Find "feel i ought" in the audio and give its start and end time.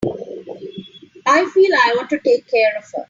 1.53-2.09